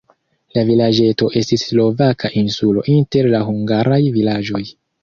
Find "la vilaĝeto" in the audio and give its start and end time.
0.57-1.27